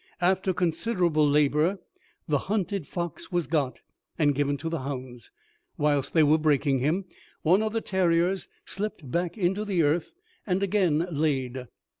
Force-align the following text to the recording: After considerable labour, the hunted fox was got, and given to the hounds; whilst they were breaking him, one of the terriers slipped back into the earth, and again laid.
After 0.19 0.51
considerable 0.51 1.29
labour, 1.29 1.77
the 2.27 2.39
hunted 2.49 2.87
fox 2.87 3.31
was 3.31 3.45
got, 3.45 3.81
and 4.17 4.33
given 4.33 4.57
to 4.57 4.67
the 4.67 4.79
hounds; 4.79 5.29
whilst 5.77 6.15
they 6.15 6.23
were 6.23 6.39
breaking 6.39 6.79
him, 6.79 7.05
one 7.43 7.61
of 7.61 7.71
the 7.71 7.81
terriers 7.81 8.47
slipped 8.65 9.11
back 9.11 9.37
into 9.37 9.63
the 9.63 9.83
earth, 9.83 10.11
and 10.47 10.63
again 10.63 11.05
laid. 11.11 11.67